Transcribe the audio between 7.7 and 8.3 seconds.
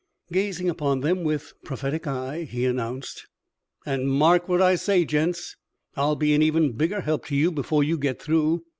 you get